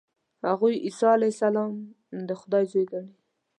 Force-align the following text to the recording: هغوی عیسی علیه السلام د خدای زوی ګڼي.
هغوی 0.47 0.73
عیسی 0.85 1.07
علیه 1.15 1.31
السلام 1.33 1.71
د 2.27 2.29
خدای 2.41 2.63
زوی 2.71 2.85
ګڼي. 2.91 3.11